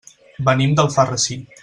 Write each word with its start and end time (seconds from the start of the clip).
Venim 0.47 0.73
d'Alfarrasí. 0.79 1.39